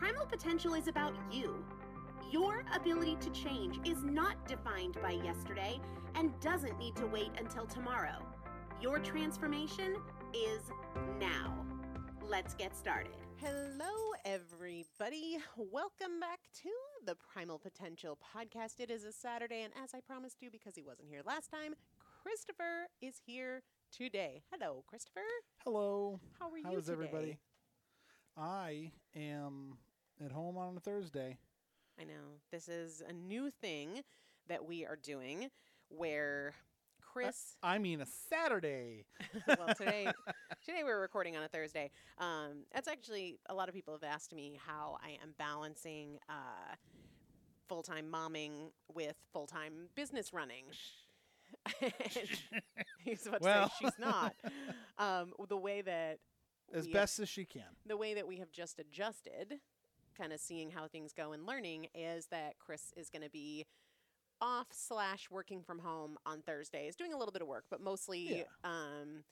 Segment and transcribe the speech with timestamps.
[0.00, 1.62] Primal potential is about you.
[2.30, 5.78] Your ability to change is not defined by yesterday
[6.14, 8.24] and doesn't need to wait until tomorrow.
[8.80, 9.96] Your transformation
[10.32, 10.62] is
[11.18, 11.66] now.
[12.26, 13.12] Let's get started.
[13.36, 15.36] Hello, everybody.
[15.58, 16.70] Welcome back to
[17.04, 18.80] the Primal Potential podcast.
[18.80, 21.74] It is a Saturday, and as I promised you, because he wasn't here last time,
[22.22, 23.64] Christopher is here
[23.94, 24.44] today.
[24.50, 25.20] Hello, Christopher.
[25.62, 26.20] Hello.
[26.38, 26.92] How are you How's today?
[26.94, 27.38] everybody?
[28.34, 29.76] I am
[30.24, 31.38] at home on a Thursday.
[32.00, 32.38] I know.
[32.50, 34.02] This is a new thing
[34.48, 35.48] that we are doing
[35.88, 36.54] where
[37.00, 39.04] Chris I mean, a Saturday.
[39.46, 40.06] well today
[40.64, 44.32] today we're recording on a thursday um, that's actually a lot of people have asked
[44.32, 46.74] me how i am balancing uh,
[47.68, 50.64] full-time momming with full-time business running
[53.04, 53.64] he's about Well.
[53.64, 54.34] to say she's not
[54.98, 56.18] um, the way that
[56.72, 57.64] As have- best as she can.
[57.86, 59.54] the way that we have just adjusted,
[60.20, 63.64] kind of seeing how things go and learning, is that Chris is going to be
[64.40, 68.38] off slash working from home on Thursdays, doing a little bit of work, but mostly
[68.38, 68.42] Yeah.
[68.64, 69.24] um,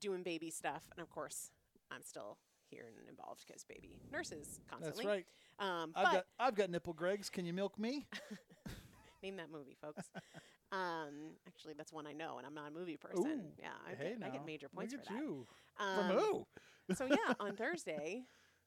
[0.00, 0.82] doing baby stuff.
[0.96, 1.50] And of course,
[1.90, 2.38] I'm still
[2.70, 5.04] here and involved because baby nurses constantly.
[5.04, 5.26] That's right.
[5.58, 7.30] Um, I've but got I've got nipple Gregs.
[7.30, 8.06] Can you milk me?
[9.22, 10.08] name that movie, folks.
[10.72, 13.24] um, actually, that's one I know, and I'm not a movie person.
[13.26, 15.18] Ooh, yeah, I, hey get, I get major points Look for that.
[15.20, 15.46] you.
[15.78, 16.46] Um, From who?
[16.94, 18.22] so yeah, on Thursday,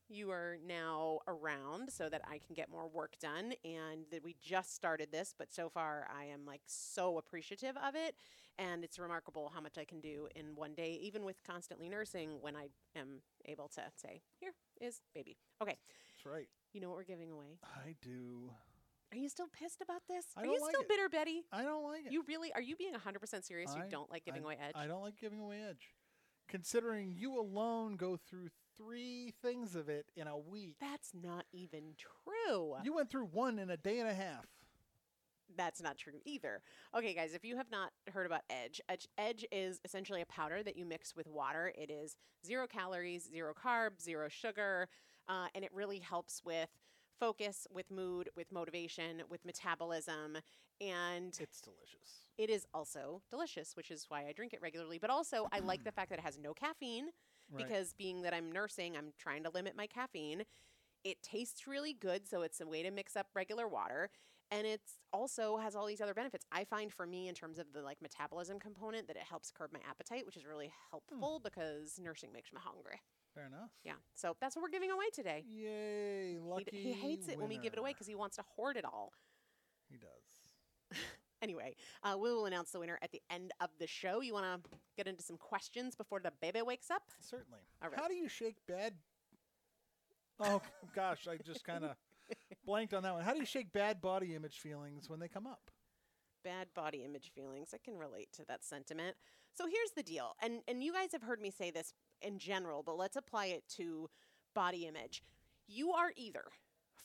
[0.10, 3.54] you are now around so that I can get more work done.
[3.64, 7.96] And that we just started this, but so far I am like so appreciative of
[7.96, 8.16] it.
[8.60, 12.42] And it's remarkable how much I can do in one day, even with constantly nursing
[12.42, 15.38] when I am able to say, here is baby.
[15.62, 15.78] Okay.
[16.16, 16.48] That's right.
[16.74, 17.60] You know what we're giving away?
[17.64, 18.52] I do.
[19.12, 20.26] Are you still pissed about this?
[20.36, 20.90] I are you like still it.
[20.90, 21.46] bitter, Betty?
[21.52, 22.12] I don't like it.
[22.12, 23.74] You really are you being 100% serious?
[23.76, 24.74] You don't like giving I- away edge?
[24.76, 25.94] I don't like giving away edge.
[26.48, 30.76] Considering you alone go through three things of it in a week.
[30.80, 32.76] That's not even true.
[32.84, 34.46] You went through one in a day and a half.
[35.56, 36.62] that's not true either.
[36.96, 40.62] Okay, guys, if you have not heard about Edge, Edge, Edge is essentially a powder
[40.62, 41.72] that you mix with water.
[41.76, 42.16] It is
[42.46, 44.88] zero calories, zero carbs, zero sugar,
[45.28, 46.70] uh, and it really helps with
[47.20, 50.38] focus, with mood, with motivation, with metabolism,
[50.80, 52.28] and It's delicious.
[52.38, 55.00] it is also delicious, which is why I drink it regularly.
[55.00, 57.08] But also, I like the fact that it has no caffeine
[57.52, 57.66] Right.
[57.66, 60.44] because being that I'm nursing, I'm trying to limit my caffeine.
[61.04, 64.10] It tastes really good, so it's a way to mix up regular water,
[64.52, 66.46] and it's also has all these other benefits.
[66.52, 69.72] I find for me in terms of the like metabolism component that it helps curb
[69.72, 70.90] my appetite, which is really hmm.
[70.92, 73.00] helpful because nursing makes me hungry.
[73.34, 73.70] Fair enough.
[73.84, 75.44] Yeah, so that's what we're giving away today.
[75.48, 76.66] Yay, He, lucky.
[76.72, 78.86] d- he hates it when we give it away because he wants to hoard it
[78.86, 79.14] all.
[79.90, 81.00] He does.
[81.42, 84.22] Anyway, uh, we will announce the winner at the end of the show.
[84.22, 87.04] You want to get into some questions before the baby wakes up?
[87.20, 87.60] Certainly.
[87.82, 88.00] All right.
[88.00, 88.94] How do you shake bad?
[90.40, 90.62] Oh
[90.96, 91.92] gosh, I just kind of
[92.66, 93.24] blanked on that one.
[93.24, 95.72] How do you shake bad body image feelings when they come up?
[96.44, 97.70] Bad body image feelings.
[97.74, 99.16] I can relate to that sentiment.
[99.54, 102.84] So here's the deal, and and you guys have heard me say this in general,
[102.84, 104.10] but let's apply it to
[104.54, 105.24] body image.
[105.68, 106.46] You are either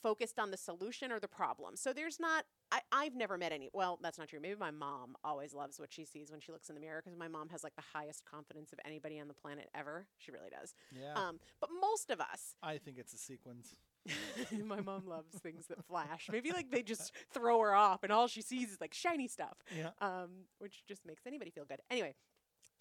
[0.01, 1.75] focused on the solution or the problem.
[1.75, 2.45] So there's not.
[2.73, 3.69] I, I've never met any.
[3.71, 4.39] Well, that's not true.
[4.41, 7.15] Maybe my mom always loves what she sees when she looks in the mirror because
[7.17, 10.07] my mom has like the highest confidence of anybody on the planet ever.
[10.17, 10.73] She really does.
[10.91, 11.13] Yeah.
[11.13, 13.75] Um, but most of us, I think it's a sequence.
[14.65, 16.29] My mom loves things that flash.
[16.31, 19.63] Maybe like they just throw her off and all she sees is like shiny stuff.
[19.77, 19.91] Yeah.
[20.01, 21.79] Um, which just makes anybody feel good.
[21.91, 22.15] Anyway,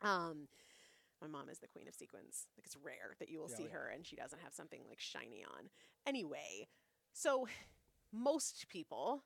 [0.03, 0.49] um,
[1.21, 2.47] my mom is the queen of sequins.
[2.57, 3.73] Like it's rare that you will Yeah, see yeah.
[3.75, 5.69] her and she doesn't have something like shiny on.
[6.07, 6.67] Anyway,
[7.13, 7.47] so
[8.11, 9.23] most people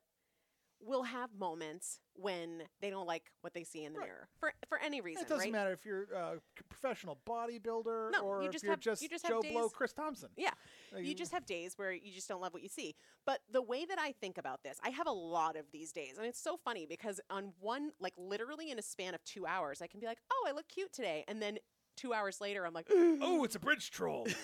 [0.80, 4.08] will have moments when they don't like what they see in the Right.
[4.08, 5.22] mirror for for any reason.
[5.22, 5.52] It doesn't right?
[5.52, 9.08] matter if you're a professional bodybuilder No, or you if just you're have- just you
[9.08, 10.30] just Joe Blow days- Chris Thompson.
[10.36, 10.50] Yeah.
[10.92, 12.94] Like, You just have days where you just don't love what you see.
[13.24, 16.16] But the way that I think about this, I have a lot of these days.
[16.18, 19.82] And it's so funny because on one, like literally in a span of two hours,
[19.82, 21.24] I can be like, oh, I look cute today.
[21.28, 21.58] And then
[21.96, 24.26] two hours later, I'm like, Oh, it's a bridge troll.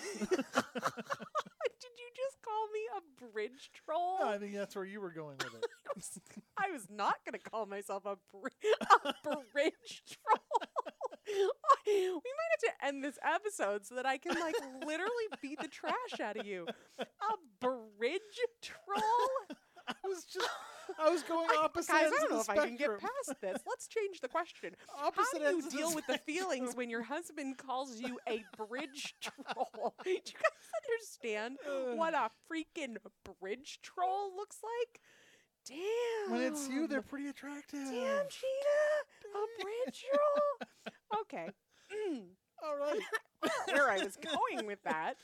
[1.99, 4.19] you just call me a bridge troll?
[4.21, 5.67] No, I think that's where you were going with it.
[5.87, 6.21] I was,
[6.59, 8.51] I was not going to call myself a, bri-
[9.05, 10.69] a bridge troll.
[11.87, 14.55] we might have to end this episode so that I can like
[14.87, 16.67] literally beat the trash out of you.
[16.99, 17.05] A
[17.61, 18.21] bridge
[18.61, 19.57] troll?
[19.89, 20.49] I was just,
[20.99, 23.61] I was going opposite Guys, ends I don't know if I can get past this.
[23.67, 24.77] Let's change the question.
[25.03, 28.01] Opposite How do you ends of the deal with the feelings when your husband calls
[28.01, 29.95] you a bridge troll?
[30.05, 31.59] Do you guys understand
[31.97, 32.97] what a freaking
[33.41, 35.01] bridge troll looks like?
[35.67, 36.33] Damn.
[36.33, 37.85] When it's you, they're pretty attractive.
[37.85, 38.79] Damn, Gina,
[39.35, 41.21] a bridge troll.
[41.23, 41.49] Okay.
[42.11, 42.23] Mm.
[42.65, 43.01] All right.
[43.67, 45.15] Where I was going with that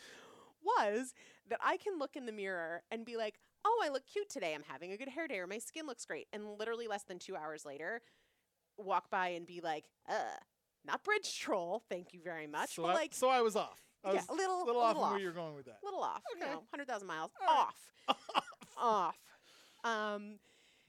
[0.63, 1.15] was
[1.49, 3.35] that I can look in the mirror and be like,
[3.65, 4.55] oh, I look cute today.
[4.55, 6.27] I'm having a good hair day or my skin looks great.
[6.33, 8.01] And literally less than two hours later,
[8.77, 10.37] walk by and be like, uh,
[10.85, 11.83] not bridge troll.
[11.91, 12.75] Thank you very much.
[12.77, 13.81] So but I, like, so I was off.
[14.05, 15.79] I Yeah, was little- little off little where you're going with that.
[15.83, 17.75] little off, you know, 100,000 miles off.
[18.77, 19.17] off.
[19.85, 20.39] Um,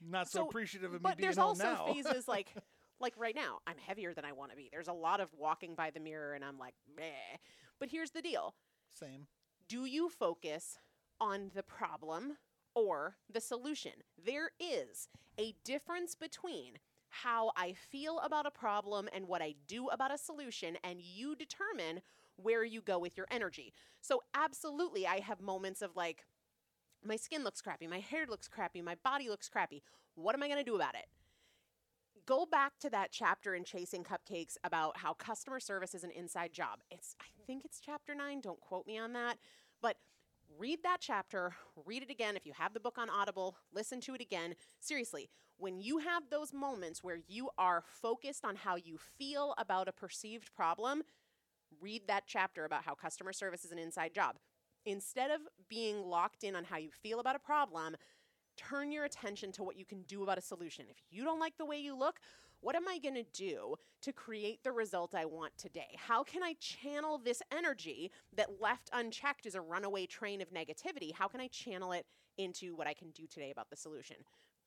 [0.00, 1.10] Not so, so- appreciative of me being out now.
[1.10, 1.92] but being there's also now.
[1.92, 2.48] phases like
[3.00, 5.74] like right now i'm heavier than i want to be there's a lot of walking
[5.74, 7.38] by the mirror and i'm like Bleh.
[7.78, 8.54] but here's the deal
[8.94, 9.26] Same.
[9.68, 10.76] do you focus
[11.20, 12.36] on the problem
[12.74, 13.92] or the solution.
[14.22, 15.08] There is
[15.38, 20.18] a difference between how I feel about a problem and what I do about a
[20.18, 22.02] solution, and you determine
[22.36, 23.72] where you go with your energy.
[24.00, 26.24] So, absolutely, I have moments of like,
[27.04, 29.82] my skin looks crappy, my hair looks crappy, my body looks crappy.
[30.14, 31.06] What am I going to do about it?
[32.26, 36.52] Go back to that chapter in Chasing Cupcakes about how customer service is an inside
[36.52, 36.80] job.
[36.90, 39.38] It's I think it's chapter 9, don't quote me on that,
[39.82, 39.96] but
[40.60, 41.54] read that chapter,
[41.86, 44.54] read it again if you have the book on Audible, listen to it again.
[44.78, 49.88] Seriously, when you have those moments where you are focused on how you feel about
[49.88, 51.02] a perceived problem,
[51.80, 54.36] read that chapter about how customer service is an inside job.
[54.84, 55.40] Instead of
[55.70, 57.96] being locked in on how you feel about a problem,
[58.58, 60.84] turn your attention to what you can do about a solution.
[60.90, 62.20] If you don't like the way you look,
[62.60, 65.96] what am I going to do to create the result I want today?
[65.96, 71.12] How can I channel this energy that left unchecked is a runaway train of negativity?
[71.12, 72.06] How can I channel it
[72.38, 74.16] into what I can do today about the solution?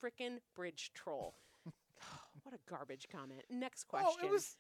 [0.02, 1.36] Frickin' bridge troll.
[2.44, 3.44] what a garbage comment.
[3.50, 4.22] Next question.
[4.22, 4.58] Oh, it was.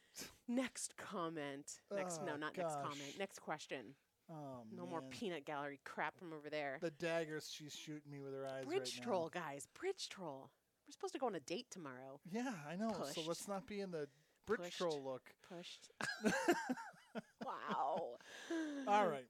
[0.48, 1.80] Next comment.
[1.94, 3.16] Next, no, Oh, not next comment.
[3.20, 3.96] Next question.
[4.32, 6.78] Oh, No more peanut gallery crap from over there.
[6.82, 9.04] The daggers she's shooting me with her eyes Bridge right now.
[9.04, 9.68] troll, guys.
[9.80, 10.50] Bridge troll.
[10.94, 12.20] We're supposed to go on a date tomorrow.
[12.32, 12.94] Yeah, I know.
[13.14, 14.08] So let's not be in the
[14.46, 14.78] bridge Pushed.
[14.78, 15.24] troll look.
[15.50, 15.90] Pushed.
[17.46, 18.12] wow.
[18.88, 19.26] All right.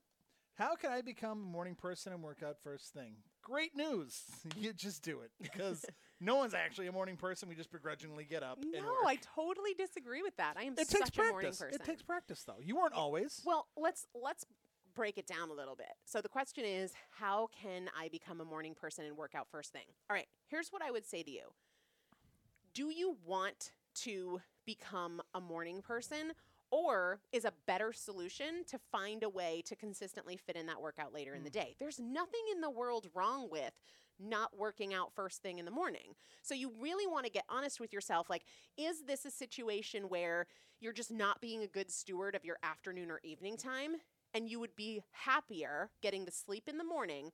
[0.56, 3.14] How can I become a morning person and work out first thing?
[3.42, 4.22] Great news.
[4.58, 5.84] You just do it because
[6.20, 7.48] no one's actually a morning person.
[7.48, 8.58] We just begrudgingly get up.
[8.62, 8.94] and No.
[9.06, 10.56] I totally disagree with that.
[10.58, 11.70] I am It such a morning person.
[11.72, 12.60] It takes practice, though.
[12.62, 13.40] You weren't always.
[13.46, 14.44] well, let's let's
[14.94, 15.92] break it down a little bit.
[16.04, 19.72] So the question is, how can I become a morning person and work out first
[19.72, 19.86] thing?
[20.08, 21.52] All right, here's what I would say to you.
[22.74, 26.30] Do you want to become a morning person
[26.70, 31.12] or is a better solution to find a way to consistently fit in that workout
[31.12, 31.54] later in the mm.
[31.54, 31.74] day?
[31.80, 33.72] There's nothing in the world wrong with
[34.20, 36.14] not working out first thing in the morning.
[36.42, 38.44] So you really want to get honest with yourself like
[38.78, 40.46] is this a situation where
[40.80, 43.96] you're just not being a good steward of your afternoon or evening time
[44.34, 47.32] and you would be happier getting the sleep in the morning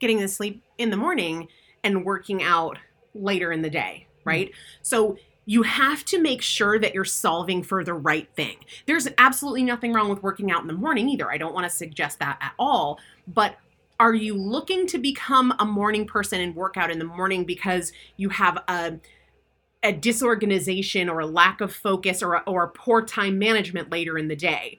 [0.00, 1.48] getting the sleep in the morning
[1.82, 2.78] and working out
[3.14, 4.28] later in the day, mm-hmm.
[4.28, 4.50] right?
[4.82, 8.56] So you have to make sure that you're solving for the right thing.
[8.86, 11.30] There's absolutely nothing wrong with working out in the morning either.
[11.30, 12.98] I don't want to suggest that at all,
[13.28, 13.56] but
[13.98, 17.92] are you looking to become a morning person and work out in the morning because
[18.16, 18.98] you have a
[19.82, 24.18] a disorganization or a lack of focus or a, or a poor time management later
[24.18, 24.78] in the day?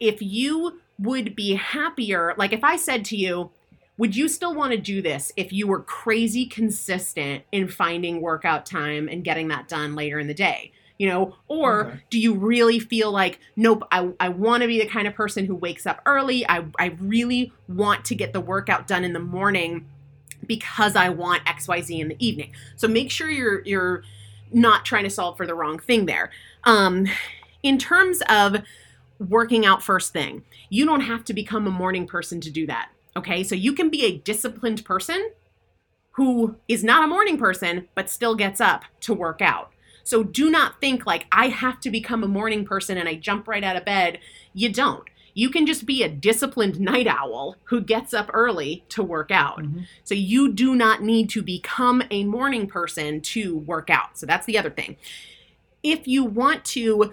[0.00, 3.50] If you would be happier, like if I said to you,
[3.98, 8.64] would you still want to do this if you were crazy consistent in finding workout
[8.64, 10.72] time and getting that done later in the day?
[10.98, 12.00] You know, or Okay.
[12.10, 15.44] do you really feel like, nope, I, I want to be the kind of person
[15.46, 16.48] who wakes up early.
[16.48, 19.86] I, I really want to get the workout done in the morning
[20.46, 22.52] because I want XYZ in the evening.
[22.76, 24.02] So make sure you're you're
[24.52, 26.30] not trying to solve for the wrong thing there.
[26.64, 27.06] Um,
[27.62, 28.56] in terms of
[29.18, 32.90] working out first thing, you don't have to become a morning person to do that.
[33.18, 35.30] Okay, so you can be a disciplined person
[36.12, 39.72] who is not a morning person but still gets up to work out.
[40.04, 43.48] So do not think like I have to become a morning person and I jump
[43.48, 44.20] right out of bed.
[44.54, 45.02] You don't.
[45.34, 49.58] You can just be a disciplined night owl who gets up early to work out.
[49.58, 49.80] Mm-hmm.
[50.04, 54.16] So you do not need to become a morning person to work out.
[54.16, 54.96] So that's the other thing.
[55.82, 57.12] If you want to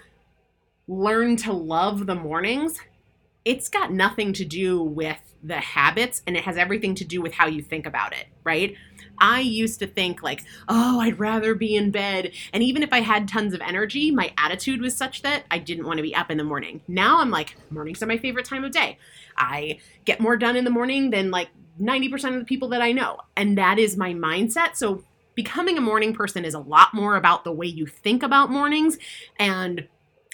[0.87, 2.79] learn to love the mornings,
[3.45, 7.31] it's got nothing to do with the habits and it has everything to do with
[7.31, 8.75] how you think about it, right?
[9.19, 12.31] I used to think like, oh, I'd rather be in bed.
[12.51, 15.85] And even if I had tons of energy, my attitude was such that I didn't
[15.85, 16.81] want to be up in the morning.
[16.87, 18.97] Now I'm like, mornings are my favorite time of day.
[19.37, 21.49] I get more done in the morning than like
[21.79, 23.19] 90% of the people that I know.
[23.37, 24.75] And that is my mindset.
[24.75, 25.03] So
[25.35, 28.97] becoming a morning person is a lot more about the way you think about mornings
[29.37, 29.87] and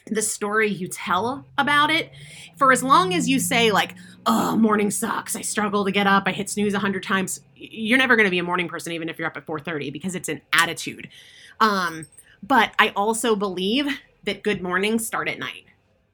[0.07, 2.11] the story you tell about it.
[2.57, 6.23] For as long as you say, like, oh, morning sucks, I struggle to get up,
[6.25, 9.17] I hit snooze a hundred times, you're never gonna be a morning person even if
[9.19, 11.09] you're up at 4:30 because it's an attitude.
[11.59, 12.07] Um,
[12.43, 13.87] but I also believe
[14.23, 15.65] that good mornings start at night.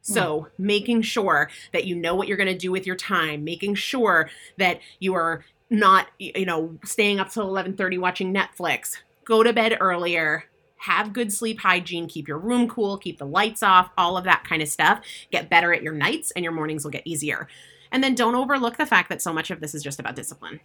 [0.02, 3.76] So making sure that you know what you're going to do with your time, making
[3.76, 8.96] sure that you are not, you know, staying up till 11:30 watching Netflix.
[9.26, 10.46] Go to bed earlier.
[10.78, 14.44] Have good sleep hygiene, keep your room cool, keep the lights off, all of that
[14.44, 15.02] kind of stuff.
[15.32, 17.48] Get better at your nights and your mornings will get easier.
[17.92, 20.60] And then don't overlook the fact that so much of this is just about discipline.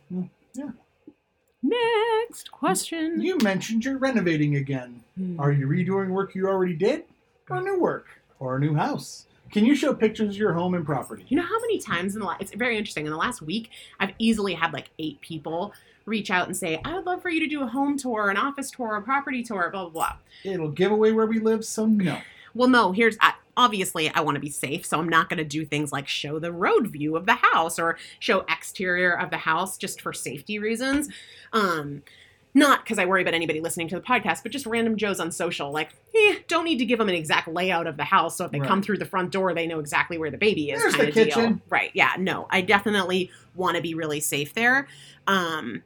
[0.54, 0.71] yeah.
[1.62, 3.21] Next question.
[3.21, 5.02] You mentioned you're renovating again.
[5.16, 5.38] Hmm.
[5.38, 7.04] Are you redoing work you already did,
[7.49, 8.07] or new work,
[8.40, 9.26] or a new house?
[9.52, 11.25] Can you show pictures of your home and property?
[11.28, 13.04] You know how many times in the last, it's very interesting.
[13.04, 15.73] In the last week, I've easily had like eight people
[16.04, 18.37] reach out and say, I would love for you to do a home tour, an
[18.37, 20.16] office tour, a property tour, blah, blah, blah.
[20.44, 22.18] It'll give away where we live, so no.
[22.54, 25.44] Well, no, here's I, obviously I want to be safe, so I'm not going to
[25.44, 29.38] do things like show the road view of the house or show exterior of the
[29.38, 31.09] house just for safety reasons.
[31.52, 32.02] Um,
[32.54, 35.32] not because I worry about anybody listening to the podcast, but just random Joes on
[35.32, 35.73] social.
[35.73, 38.37] Like, eh, don't need to give them an exact layout of the house.
[38.37, 40.82] So if they come through the front door, they know exactly where the baby is.
[40.82, 41.25] There's the of deal.
[41.25, 41.62] kitchen.
[41.71, 41.90] Right.
[41.94, 42.12] Yeah.
[42.18, 44.87] No, I definitely want to be really safe there.
[45.26, 45.82] Um,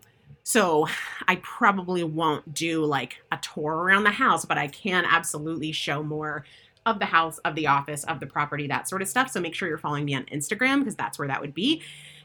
[0.49, 0.87] so
[1.27, 6.05] I probably won't do like a tour around the house, but I can absolutely show
[6.05, 6.45] more
[6.87, 9.29] of the house, of the office, of the property, that sort of stuff.
[9.29, 11.83] So make sure you're following me on Instagram because that's where that would be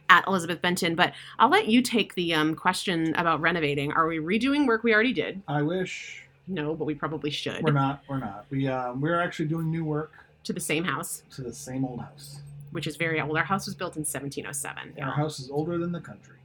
[0.07, 0.93] at Elizabeth Benton.
[0.93, 3.91] But I'll let you take the um, question about renovating.
[3.91, 5.41] Are we redoing work we already did?
[5.47, 7.63] I wish No, but we probably should.
[7.63, 8.03] we're not.
[8.07, 8.45] We're not.
[8.51, 10.11] We um, we're actually doing new work
[10.43, 12.41] To the same house, to the same old house.
[12.69, 13.35] which is very old.
[13.35, 15.03] Our house was built in 1707.
[15.03, 16.35] Our house is older than the country.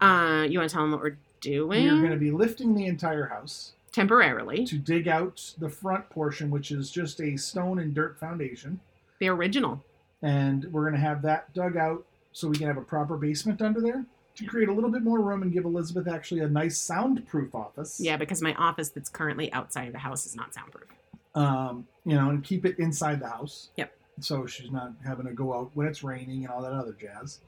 [0.00, 1.88] Uh, you want to tell them what we're doing?
[1.88, 4.66] Are going to be lifting the entire house Temporarily.
[4.66, 8.80] to dig out the front portion, which is just a stone and dirt foundation,
[9.18, 9.82] The original.
[10.22, 13.62] and we're going to have that dug out so we can have a proper basement
[13.62, 16.76] under there to create a little bit more room and give Elizabeth actually a nice
[16.76, 17.98] soundproof office.
[17.98, 20.84] Yeah, because my office that's currently outside of the house is not soundproof.
[21.34, 23.70] um, you know, and keep it inside the house.
[23.76, 23.92] Yep.
[24.20, 27.40] So she's not having to go out when it's raining and all that other jazz.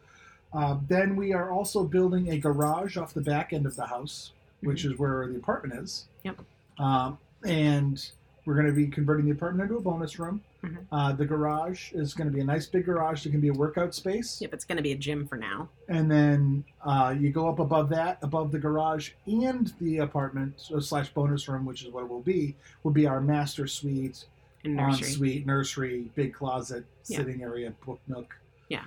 [0.52, 4.32] Uh, then we are also building a garage off the back end of the house,
[4.62, 6.06] which is where the apartment is.
[6.24, 6.38] Yep.
[6.78, 8.10] Um, and
[8.44, 10.42] we're going to be converting the apartment into a bonus room.
[10.64, 10.78] Mhm.
[10.90, 13.52] Uh, the garage is going to be a nice big garage that can be a
[13.52, 14.40] workout space.
[14.40, 15.68] Yep, it's going to be a gym for now.
[15.88, 21.10] And then uh, you go up above that, above the garage and the apartment slash
[21.10, 24.24] bonus room, which is what it will be, will be our master suite,
[24.64, 25.06] nursery.
[25.06, 27.18] ensuite, nursery, big closet, Yeah.
[27.18, 28.34] sitting area, book nook.
[28.68, 28.84] Yeah.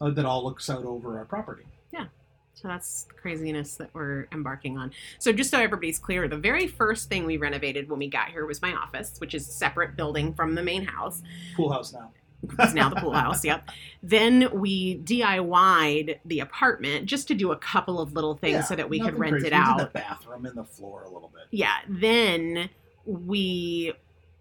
[0.00, 1.64] Uh, that all looks out over our property.
[1.92, 2.06] Yeah.
[2.54, 4.92] So that's the craziness that we're embarking on.
[5.18, 8.44] So just so everybody's clear, the very first thing we renovated when we got here
[8.46, 11.22] was my office, which is a separate building from the main house.
[11.56, 12.10] Pool house now.
[12.60, 13.44] It's now the pool house.
[13.44, 13.70] Yep.
[14.02, 18.76] Then we DIY'd the apartment just to do a couple of little things Yeah, so
[18.76, 19.46] that we could rent crazy.
[19.48, 19.78] it We did out.
[19.78, 21.44] the bathroom and the floor a little bit.
[21.50, 21.74] Yeah.
[21.88, 22.68] Then
[23.06, 23.94] we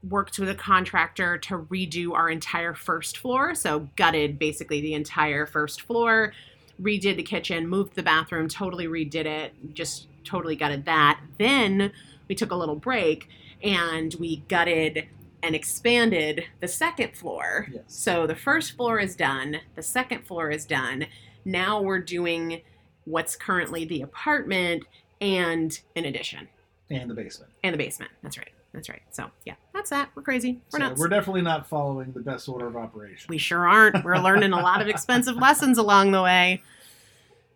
[0.10, 3.56] worked with a contractor to redo our entire first floor.
[3.56, 6.34] So gutted basically the entire first floor,
[6.82, 11.20] redid the kitchen, moved the bathroom, totally redid it, just totally gutted that.
[11.38, 11.92] Then
[12.28, 13.30] we took a little break
[13.64, 15.08] and we gutted
[15.42, 17.68] and expanded the second floor.
[17.72, 17.84] Yes.
[17.88, 21.06] So the first floor is done, the second floor is done.
[21.46, 22.62] Now we're doing
[23.06, 24.84] what's currently the apartment
[25.22, 26.48] and an addition
[26.90, 27.52] and the basement.
[27.64, 28.12] and the basement.
[28.24, 28.50] That's right.
[28.76, 29.02] That's right.
[29.12, 30.10] So yeah, that's that.
[30.16, 30.60] We're crazy.
[30.72, 31.00] We're So nuts.
[31.00, 33.26] we're definitely not following the best order of operation.
[33.30, 34.04] we sure aren't.
[34.04, 36.62] We're learning a lot of expensive lessons along the way.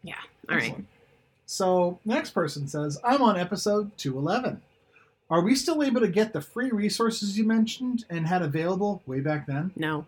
[0.02, 0.16] Yeah.
[0.50, 0.64] All right.
[0.66, 0.88] Excellent.
[1.46, 4.62] So next person says, I'm on episode 211.
[5.30, 9.20] Are we still able to get the free resources you mentioned and had available way
[9.20, 9.72] back then?
[9.76, 10.06] No.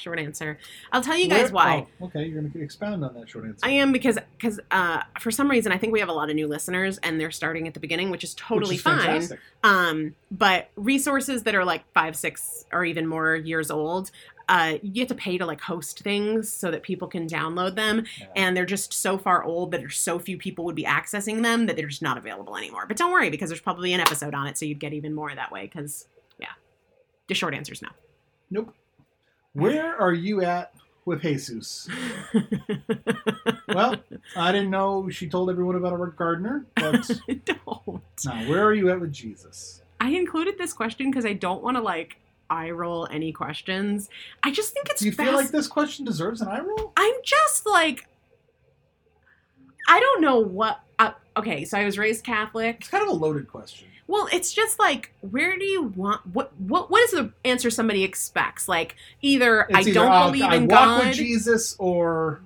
[0.00, 0.58] Short answer.
[0.92, 1.86] I'll tell you guys Where- why.
[2.00, 3.66] oh, okay, you're going to expound on that short answer.
[3.66, 6.36] I am because because uh, for some reason I think we have a lot of
[6.36, 8.98] new listeners and they're starting at the beginning, which is totally Which is fine.
[9.00, 9.40] fantastic.
[9.64, 14.10] Um, but resources that are like five, six, or even more years old,
[14.48, 18.04] uh, you have to pay to like host things so that people can download them,
[18.18, 18.26] Yeah.
[18.36, 21.66] and they're just so far old that there's so few people would be accessing them
[21.66, 22.86] that they're just not available anymore.
[22.86, 25.34] But don't worry because there's probably an episode on it, so you'd get even more
[25.34, 25.62] that way.
[25.66, 26.06] Because
[26.38, 26.46] yeah,
[27.26, 27.88] the short answer is no.
[28.50, 28.72] Nope.
[29.54, 30.72] Where are you at
[31.04, 31.88] with Jesus?
[33.68, 33.96] Well,
[34.36, 37.10] I didn't know she told everyone about a gardener, but
[37.44, 38.02] don't.
[38.24, 39.82] now where are you at with Jesus?
[40.00, 42.16] I included this question because I don't want to like
[42.50, 44.08] eye roll any questions.
[44.42, 46.92] I just think it's Do you feel fast- like this question deserves an eye roll?
[46.96, 48.06] I'm just like,
[49.88, 50.80] I don't know what.
[50.98, 52.76] Uh, okay, so I was raised Catholic.
[52.80, 53.88] It's kind of a loaded question.
[54.06, 58.04] Well, it's just like, where do you want what what what is the answer somebody
[58.04, 58.66] expects?
[58.68, 61.06] Like, either It's I either, don't uh, believe I in God.
[61.08, 62.40] with Jesus or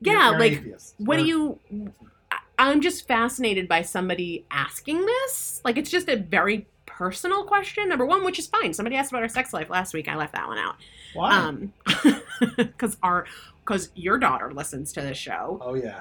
[0.00, 0.94] Yeah, like, atheist.
[0.98, 1.92] What Or- do you?
[2.58, 5.62] I'm just fascinated by somebody asking this.
[5.64, 7.88] Like, it's just a very personal question.
[7.88, 8.74] Number one, which is fine.
[8.74, 10.08] Somebody asked about our sex life last week.
[10.08, 10.76] I left that one out.
[11.14, 11.38] Why?
[11.38, 11.72] Um,
[12.56, 13.26] because our
[13.64, 16.00] because your daughter listens to this show, oh yeah,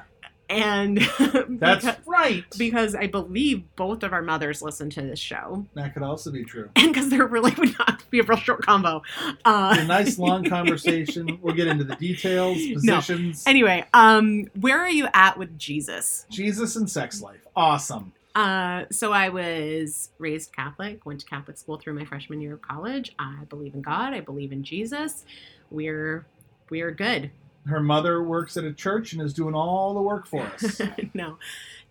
[0.49, 0.97] and
[1.49, 2.43] that's because, right.
[2.57, 6.43] because I believe both of our mothers listen to this show, that could also be
[6.43, 6.69] true.
[6.75, 9.03] and because there really would not be a real short combo.
[9.45, 11.39] Uh, a nice long conversation.
[11.41, 13.45] We'll get into the details, positions.
[13.45, 13.49] No.
[13.49, 16.25] Anyway, um, where are you at with Jesus?
[16.29, 17.45] Jesus and sex life.
[17.55, 18.13] Awesome.
[18.35, 22.62] Uh, so I was raised Catholic, went to Catholic school through my freshman year of
[22.62, 23.13] college.
[23.19, 24.13] I believe in God.
[24.13, 25.25] I believe in Jesus.
[25.69, 26.25] We're
[26.69, 27.31] we're good.
[27.69, 30.82] Her mother works at a church and is doing all the work for us.
[31.13, 31.38] no,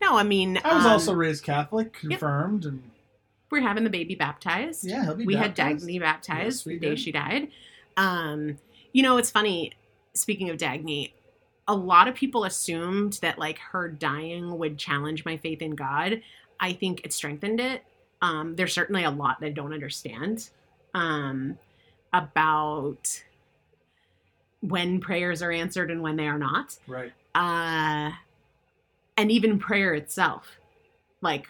[0.01, 0.17] no.
[0.17, 2.83] I mean, I was um, also raised Catholic, confirmed, and
[3.51, 4.85] we're having the baby baptized.
[4.85, 5.57] yeah, he'll be we had.
[5.57, 7.49] Dagny baptized Yes, the day she died.
[7.97, 8.59] Um,
[8.93, 9.73] you know, it's funny.
[10.15, 11.13] Speaking of Dagny,
[11.69, 16.23] a lot of people assumed that like her dying would challenge my faith in God.
[16.59, 17.85] I think it strengthened it.
[18.21, 20.49] Um, there's certainly a lot that I don't understand
[20.95, 21.59] um,
[22.13, 23.23] about
[24.61, 27.13] when prayers are answered and when they are not Right.
[27.35, 28.11] uh,
[29.17, 30.59] and even prayer itself.
[31.21, 31.49] Like,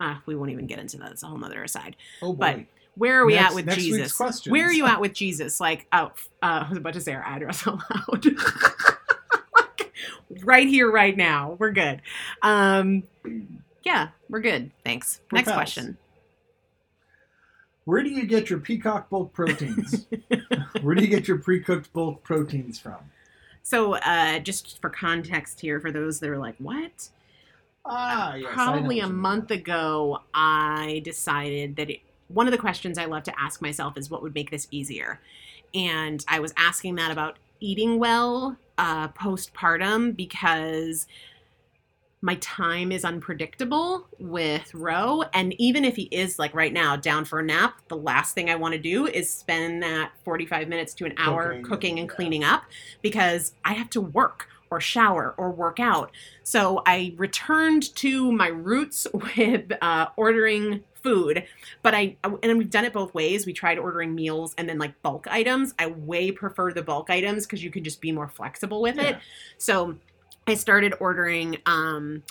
[0.00, 1.12] uh, we won't even get into that.
[1.12, 1.96] It's a whole nother aside.
[2.22, 2.38] Oh boy.
[2.38, 2.60] But
[2.94, 4.46] where are we Next- at with Jesus?
[4.48, 5.60] Where are you at with Jesus?
[5.60, 8.24] Like, oh, uh, I was about to say our address out loud.
[10.44, 11.56] right here, right now.
[11.58, 12.02] We're good.
[12.42, 13.04] Um,
[13.84, 14.70] yeah, we're good.
[14.84, 15.20] Thanks.
[15.30, 15.56] We're Next pals.
[15.56, 15.96] question.
[17.88, 20.06] Where do you get your peacock bulk proteins?
[20.82, 22.98] Where do you get your pre-cooked bulk proteins from?
[23.62, 27.08] So, uh, just for context here, for those that are like, what?
[27.86, 28.50] Ah, yes.
[28.52, 33.40] Probably a month ago, I decided that it, one of the questions I love to
[33.40, 35.18] ask myself is what would make this easier.
[35.72, 41.06] And I was asking that about eating well uh, postpartum because
[42.20, 45.22] my time is unpredictable with Roe.
[45.34, 48.50] And even if he is like right now down for a nap, the last thing
[48.50, 52.08] I want to do is spend that 45 minutes to an hour Cooking, cooking and
[52.08, 52.14] yeah.
[52.14, 52.64] cleaning up
[53.02, 56.10] because I have to work or shower or work out.
[56.42, 61.44] So I returned to my roots with uh, ordering food,
[61.82, 63.46] but I and we've done it both ways.
[63.46, 65.72] We tried ordering meals and then like bulk items.
[65.78, 69.18] I way prefer the bulk items because you can just be more flexible with it.
[69.58, 69.96] So
[70.48, 72.22] I started ordering um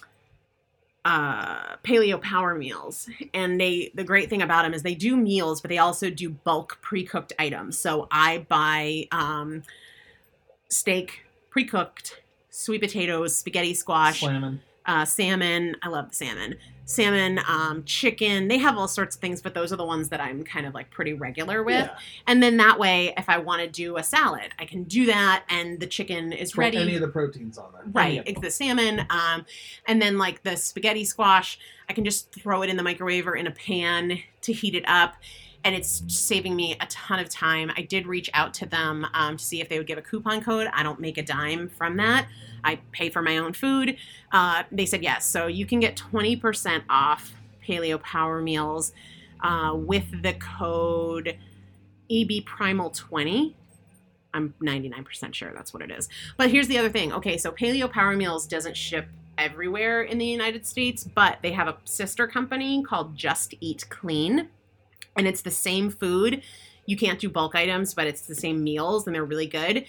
[1.05, 5.61] uh paleo power meals and they the great thing about them is they do meals
[5.61, 9.63] but they also do bulk pre-cooked items so i buy um
[10.67, 14.59] steak pre-cooked sweet potatoes spaghetti squash Slamming.
[14.87, 15.75] Uh, salmon.
[15.83, 16.55] I love the salmon.
[16.85, 18.47] Salmon, um, chicken.
[18.47, 20.73] They have all sorts of things, but those are the ones that I'm kind of
[20.73, 21.85] like pretty regular with.
[21.85, 21.97] Yeah.
[22.27, 25.43] And then that way, if I want to do a salad, I can do that,
[25.49, 26.77] and the chicken is ready.
[26.77, 27.83] Any of the proteins on there.
[27.91, 29.45] Right, it's the salmon, um,
[29.85, 33.35] and then like the spaghetti squash, I can just throw it in the microwave or
[33.35, 35.15] in a pan to heat it up,
[35.63, 37.71] and it's saving me a ton of time.
[37.75, 40.41] I did reach out to them um, to see if they would give a coupon
[40.41, 40.69] code.
[40.73, 42.27] I don't make a dime from that.
[42.63, 43.97] I pay for my own food.
[44.31, 47.33] Uh, they said yes, so you can get twenty percent off
[47.65, 48.93] Paleo Power Meals
[49.41, 51.37] uh, with the code
[52.09, 53.55] EB Primal twenty.
[54.33, 56.09] I'm 99% sure that's what it is.
[56.35, 57.11] But here's the other thing.
[57.11, 61.67] Okay, so Paleo Power Meals doesn't ship everywhere in the United States, but they have
[61.67, 64.49] a sister company called Just Eat Clean,
[65.17, 66.41] and it's the same food.
[66.85, 69.85] You can't do bulk items, but it's the same meals, and they're really good.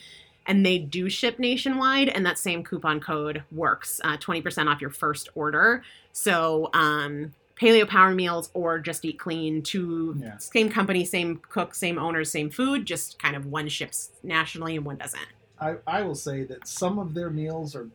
[0.47, 4.91] And they do ship nationwide, and that same coupon code works uh, 20% off your
[4.91, 5.83] first order.
[6.13, 10.39] So, um, Paleo Power Meals or Just Eat Clean, two Yeah.
[10.39, 14.85] same company, same cook, same owners, same food, just kind of one ships nationally and
[14.87, 15.21] one doesn't.
[15.61, 17.89] I, I will say that some of their meals are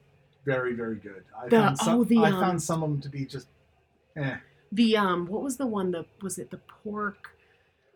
[0.43, 1.23] very, very good.
[1.37, 3.47] I The- found some, oh, the, I um, found some of them to be just,
[4.17, 4.35] eh.
[4.73, 5.91] The um, what was the one?
[5.91, 7.29] The was it the pork,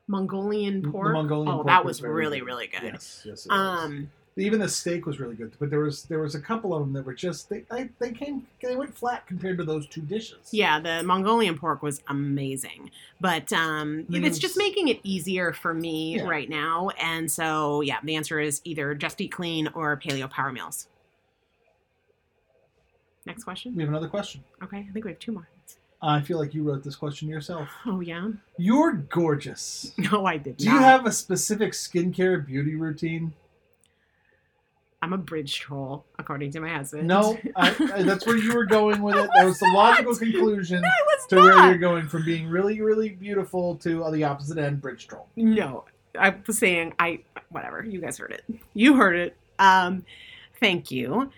[0.08, 1.14] Mongolian pork?
[1.14, 2.46] Mongolian oh, pork that was very really good.
[2.46, 2.84] really good.
[2.84, 3.46] Yes, yes.
[3.46, 3.60] It was.
[3.60, 6.82] Um, Even the steak was really good, but there was there was a couple of
[6.82, 10.02] them that were just they I, they came they went flat compared to those two
[10.02, 10.50] dishes.
[10.52, 15.74] yeah, the Mongolian pork was amazing, but um, it's it just making it easier for
[15.74, 16.28] me Yeah.
[16.28, 16.90] right now.
[17.00, 20.88] And so, yeah, the answer is either Just Eat Clean or Paleo Power Meals.
[23.26, 23.76] Next question.
[23.76, 24.44] We have another question.
[24.64, 25.48] Okay, I think we have two more.
[26.02, 27.70] I feel like you wrote this question yourself.
[27.86, 28.30] Oh yeah.
[28.58, 29.94] You're gorgeous.
[30.12, 30.74] No, I did Do not.
[30.74, 33.34] you have a specific skincare beauty routine?
[35.02, 37.08] I'm a bridge troll, according to my husband.
[37.08, 39.30] No, I, I, that's where you were going with it.
[39.36, 40.20] That was the logical not.
[40.22, 41.44] conclusion was to not.
[41.44, 45.28] where you're going from being really, really beautiful to the opposite end, bridge troll.
[45.36, 45.86] No,
[46.20, 47.84] I was saying I whatever.
[47.84, 48.44] You guys heard it.
[48.74, 49.38] You heard it.
[49.60, 50.04] Um,
[50.60, 51.32] thank you.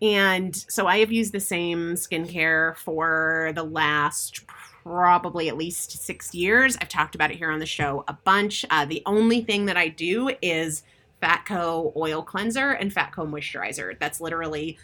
[0.00, 4.44] And so I have used the same skincare for the last
[4.84, 6.76] probably at least six years.
[6.80, 8.64] I've talked about it here on the show a bunch.
[8.70, 10.82] Uh, the only thing that I do is
[11.22, 13.98] Fatco oil cleanser and Fatco moisturizer.
[13.98, 14.78] That's literally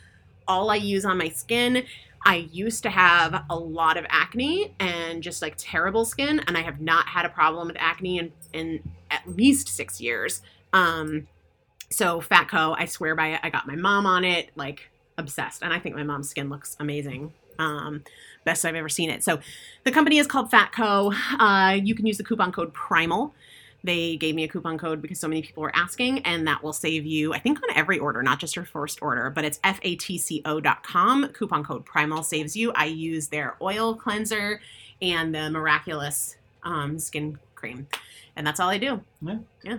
[0.47, 1.85] all I use on my skin.
[2.27, 6.63] I used to have a lot of acne and just like terrible skin, and I
[6.63, 10.43] have not had a problem with acne in, in at least six years.
[10.73, 11.29] Um,
[11.91, 13.41] so Fatco, I swear by it.
[13.43, 16.77] I got my mom on it, like obsessed, and I think my mom's skin looks
[16.81, 18.03] amazing Um,
[18.45, 19.23] best I've ever seen it.
[19.23, 19.39] So
[19.85, 21.15] the company is called Fatco.
[21.39, 23.33] Uh, you can use the coupon code Primal.
[23.85, 26.73] They gave me a coupon code because so many people were asking, and that will
[26.73, 31.29] save you, I think, on every order, not just your first order, but it's fatco.com.
[31.29, 32.73] Coupon code Primal saves you.
[32.73, 34.61] I use their oil cleanser
[35.03, 37.87] and the miraculous um, skin cream.
[38.37, 39.03] And that's all I do.
[39.21, 39.39] Yeah.
[39.63, 39.79] Yeah.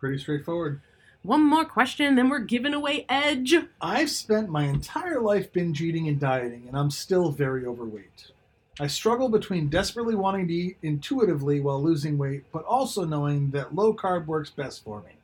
[0.00, 0.80] Pretty straightforward.
[1.22, 3.54] One more question, then we're giving away Edge.
[3.80, 8.30] I've spent my entire life binge eating and dieting, and I'm still very overweight.
[8.78, 13.74] I struggle between desperately wanting to eat intuitively while losing weight, but also knowing that
[13.74, 15.16] low carb works best for me.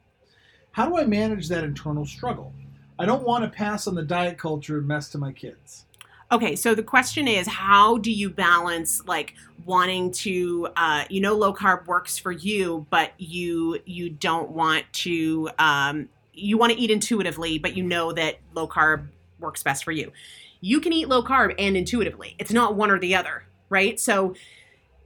[0.73, 2.53] How do I manage that internal struggle?
[2.99, 5.85] I don't want to pass on the diet culture mess to my kids.
[6.33, 9.35] Okay, so the question is how do you balance like
[9.65, 14.85] wanting to uh, you know low carb works for you, but you you don't want
[14.93, 19.07] to um, you want to eat intuitively, but you know that low carb
[19.39, 20.13] works best for you.
[20.61, 22.35] You can eat low carb and intuitively.
[22.39, 24.01] It's not one or the other, right?
[24.01, 24.35] So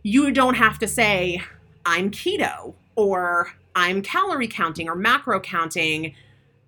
[0.03, 1.43] you don't have to say
[1.85, 6.15] I'm keto or I'm calorie counting or macro counting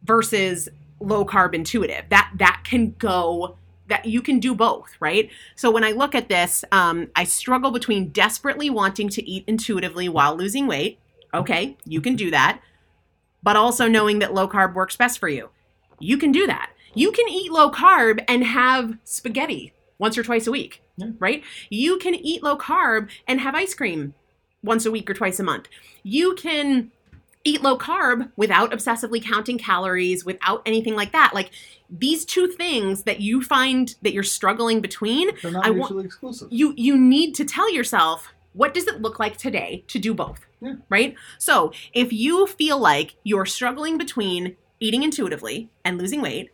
[0.03, 2.05] versus low carb intuitive.
[2.09, 3.57] That that can go
[3.91, 5.31] that you can do both, right?
[5.55, 10.09] So when I look at this, um, I struggle between desperately wanting to eat intuitively
[10.09, 10.99] while losing weight.
[11.35, 12.61] Okay, you can do that,
[13.43, 15.51] but also knowing that low carb works best for you.
[16.01, 16.71] You can do that.
[16.95, 21.11] You can eat low carb and have spaghetti once or twice a week, Yeah.
[21.19, 21.45] right?
[21.69, 24.15] You can eat low carb and have ice cream
[24.63, 25.69] once a week or twice a month.
[26.03, 26.91] You can
[27.45, 31.33] eat low carb without obsessively counting calories, without anything like that.
[31.35, 31.51] Like
[31.89, 36.05] these two things that you find that you're struggling between, They're not I want- mutually
[36.05, 36.49] exclusive.
[36.51, 40.41] you you need to tell yourself what does it look like today to do both
[40.61, 40.75] Yeah.
[40.89, 46.51] right so if you feel like you're struggling between eating intuitively and losing weight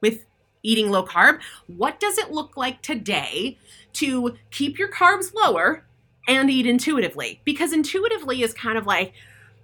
[0.00, 0.26] with
[0.62, 3.58] eating low carb what does it look like today
[3.94, 5.84] to keep your carbs lower
[6.28, 9.12] and eat intuitively because intuitively is kind of like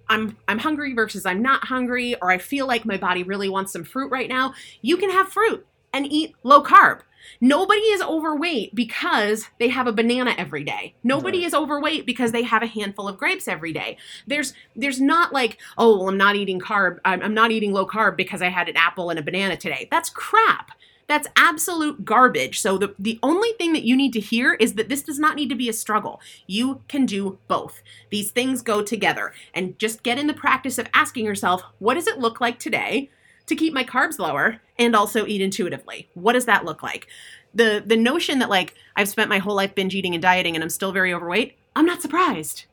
[0.08, 3.72] I'm I'm hungry versus I'm not hungry or I feel like my body really wants
[3.72, 4.54] some fruit right now.
[4.82, 7.00] You can have fruit and eat low carb.
[7.40, 10.94] Nobody is overweight because they have a banana every day.
[11.02, 11.46] Nobody Right.
[11.46, 13.96] is overweight because they have a handful of grapes every day.
[14.26, 16.98] There's there's not like, oh, well, I'm not eating carb.
[17.04, 19.88] I'm, I'm not eating low carb because I had an apple and a banana today.
[19.90, 20.72] That's crap.
[21.06, 22.60] That's absolute garbage.
[22.60, 25.36] So the, the only thing that you need to hear is that this does not
[25.36, 26.20] need to be a struggle.
[26.46, 27.82] You can do both.
[28.10, 29.32] These things go together.
[29.52, 33.10] And just get in the practice of asking yourself, what does it look like today
[33.46, 36.08] to keep my carbs lower and also eat intuitively?
[36.14, 37.06] What does that look like?
[37.54, 40.62] The the notion that like I've spent my whole life binge eating and dieting and
[40.64, 42.64] I'm still very overweight, I'm not surprised.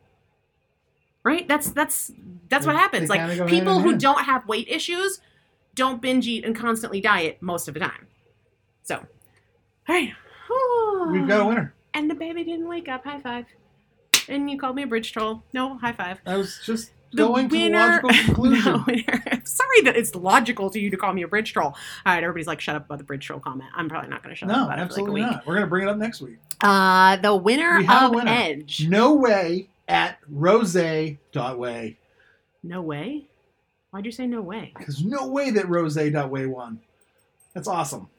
[1.23, 1.47] Right?
[1.47, 2.11] That's that's
[2.49, 3.09] that's what happens.
[3.09, 5.19] Like people who don't have weight issues
[5.75, 8.07] don't binge eat and constantly diet most of the time.
[8.91, 8.97] So,
[9.87, 10.11] all right.
[11.13, 11.73] We've got a winner.
[11.93, 13.05] And the baby didn't wake up.
[13.05, 13.45] High five.
[14.27, 15.43] And you called me a bridge troll.
[15.53, 16.19] No, high five.
[16.25, 18.73] I was just The going to the winner- logical conclusion.
[18.73, 19.41] No, winner.
[19.45, 21.67] Sorry that it's logical to you to call me a bridge troll.
[21.67, 21.75] All
[22.05, 23.69] right, everybody's like, shut up about the bridge troll comment.
[23.73, 25.35] I'm probably not going to shut up No, about absolutely it for like a week.
[25.37, 25.47] not.
[25.47, 26.37] We're going to bring it up next week.
[26.59, 28.31] Uh, the winner We have a of winner.
[28.31, 28.87] Edge.
[28.89, 31.97] No way at rose.way.
[32.63, 33.25] No way.
[33.91, 34.73] Why'd you say no way?
[34.77, 36.81] Because no way that rose.way won.
[37.53, 38.09] That's awesome.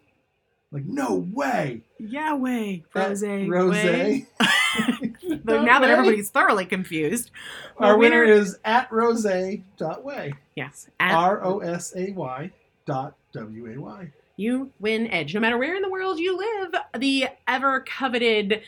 [0.72, 1.82] Like, no way.
[1.98, 2.82] Yeah, way.
[2.94, 3.22] Rose.
[3.22, 3.70] Rose.
[3.72, 4.26] way.
[5.44, 7.30] But now that everybody's thoroughly confused,
[7.78, 10.32] Our winner is at rose.way.
[10.56, 12.50] yes, at R O S A Y
[12.86, 14.12] dot W A Y.
[14.36, 15.34] you win Edge.
[15.34, 18.62] No matter where in the world you live, the ever coveted,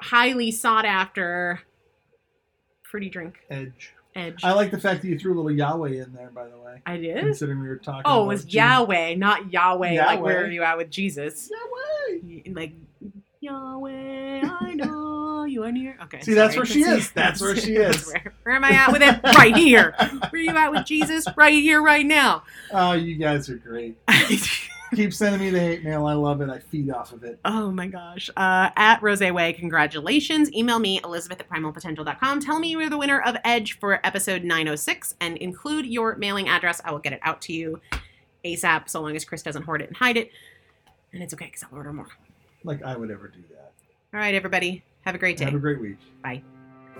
[0.00, 1.60] highly sought after
[2.82, 3.92] pretty drink Edge.
[4.16, 4.42] Edge.
[4.42, 6.80] I like the fact that you threw a little Yahweh in there, by the way.
[6.86, 7.20] I did.
[7.20, 8.54] Considering we were talking Oh, it was Jesus.
[8.54, 10.04] Yahweh, not Yahweh.
[10.04, 11.50] Like where are you at with Jesus?
[11.50, 12.42] Yahweh.
[12.54, 12.72] Like
[13.40, 15.98] Yahweh, I know you are near.
[16.04, 17.10] Okay, See, that's where she is.
[17.12, 18.06] That's where she is.
[18.12, 19.20] where, where am I at with it?
[19.22, 19.94] Right here.
[19.98, 21.26] Where are you at with Jesus?
[21.36, 22.42] Right here, right now.
[22.72, 23.96] Oh, you guys are great.
[24.94, 26.06] Keep sending me the hate mail.
[26.06, 26.48] I love it.
[26.48, 27.40] I feed off of it.
[27.44, 28.30] Oh my gosh.
[28.36, 30.52] Uh, at Rose Way, congratulations.
[30.52, 32.40] Email me, elizabeth at primalpotential.com.
[32.40, 36.80] Tell me you're the winner of Edge for episode 906 and include your mailing address.
[36.84, 37.80] I will get it out to you
[38.44, 40.30] ASAP so long as Chris doesn't hoard it and hide it.
[41.12, 42.08] And it's okay because I'll order more.
[42.64, 43.72] Like I would ever do that.
[44.14, 44.82] All right, everybody.
[45.02, 45.44] Have a great day.
[45.44, 45.98] Have a great week.
[46.22, 46.42] Bye.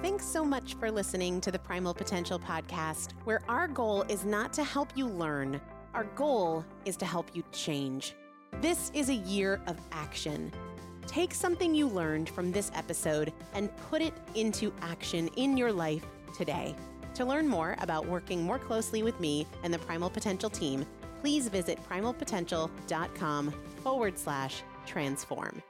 [0.03, 4.53] Thanks so much for listening to the Primal Potential Podcast, where our goal is not
[4.53, 5.61] to help you learn,
[5.97, 8.15] our goal is to help you change.
[8.61, 10.53] This is a year of action.
[11.07, 16.05] Take something you learned from this episode and put it into action in your life
[16.37, 16.77] today.
[17.15, 20.85] To learn more about working more closely with me and the Primal Potential team,
[21.23, 25.63] please visit primalpotential.com forward slash transform.